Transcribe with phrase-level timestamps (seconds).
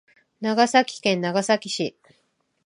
[0.41, 1.95] 長崎県長崎市